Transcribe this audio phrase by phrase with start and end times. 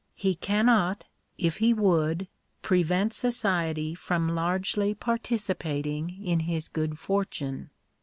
[0.15, 1.05] He cannot,
[1.37, 2.27] if he would,
[2.63, 7.69] prevent society from largely participating in his good fortune.